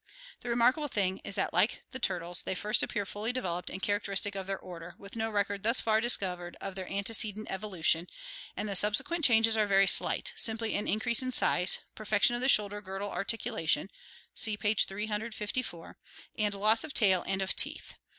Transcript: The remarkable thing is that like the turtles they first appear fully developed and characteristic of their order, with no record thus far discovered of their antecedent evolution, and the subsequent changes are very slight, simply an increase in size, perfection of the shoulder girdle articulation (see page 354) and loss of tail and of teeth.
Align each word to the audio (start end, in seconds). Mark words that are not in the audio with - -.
The 0.39 0.49
remarkable 0.49 0.87
thing 0.87 1.19
is 1.19 1.35
that 1.35 1.53
like 1.53 1.83
the 1.91 1.99
turtles 1.99 2.41
they 2.41 2.55
first 2.55 2.81
appear 2.81 3.05
fully 3.05 3.31
developed 3.31 3.69
and 3.69 3.83
characteristic 3.83 4.33
of 4.33 4.47
their 4.47 4.57
order, 4.57 4.95
with 4.97 5.15
no 5.15 5.29
record 5.29 5.61
thus 5.61 5.79
far 5.79 6.01
discovered 6.01 6.57
of 6.59 6.73
their 6.73 6.91
antecedent 6.91 7.51
evolution, 7.51 8.07
and 8.57 8.67
the 8.67 8.75
subsequent 8.75 9.23
changes 9.23 9.55
are 9.55 9.67
very 9.67 9.85
slight, 9.85 10.33
simply 10.35 10.73
an 10.73 10.87
increase 10.87 11.21
in 11.21 11.31
size, 11.31 11.77
perfection 11.93 12.33
of 12.33 12.41
the 12.41 12.49
shoulder 12.49 12.81
girdle 12.81 13.11
articulation 13.11 13.91
(see 14.33 14.57
page 14.57 14.85
354) 14.85 15.99
and 16.35 16.55
loss 16.55 16.83
of 16.83 16.95
tail 16.95 17.23
and 17.27 17.43
of 17.43 17.55
teeth. 17.55 17.93